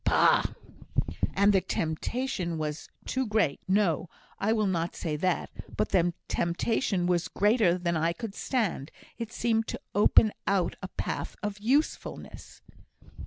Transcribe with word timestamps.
"Pah!" 0.03 0.41
"And 1.35 1.53
the 1.53 1.61
temptation 1.61 2.57
was 2.57 2.89
too 3.05 3.27
great 3.27 3.59
No! 3.67 4.09
I 4.39 4.51
will 4.51 4.65
not 4.65 4.95
say 4.95 5.15
that 5.17 5.51
but 5.77 5.89
the 5.89 6.15
temptation 6.27 7.05
was 7.05 7.27
greater 7.27 7.77
than 7.77 7.95
I 7.95 8.11
could 8.11 8.33
stand 8.33 8.89
it 9.19 9.31
seemed 9.31 9.67
to 9.67 9.79
open 9.93 10.33
out 10.47 10.75
a 10.81 10.87
path 10.87 11.35
of 11.43 11.59
usefulness." 11.59 12.63